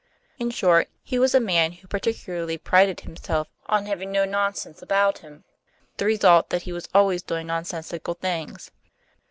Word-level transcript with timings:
In 0.39 0.49
short, 0.49 0.89
he 1.03 1.19
was 1.19 1.35
a 1.35 1.39
man 1.39 1.73
who 1.73 1.87
particularly 1.87 2.57
prided 2.57 3.01
himself 3.01 3.47
on 3.67 3.85
having 3.85 4.11
no 4.11 4.25
nonsense 4.25 4.81
about 4.81 5.19
him; 5.19 5.43
with 5.89 5.97
the 5.97 6.05
result 6.05 6.49
that 6.49 6.63
he 6.63 6.71
was 6.73 6.89
always 6.91 7.21
doing 7.21 7.45
nonsensical 7.45 8.15
things. 8.15 8.71